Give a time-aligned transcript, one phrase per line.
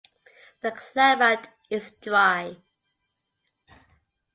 [0.63, 2.55] The climate is dry.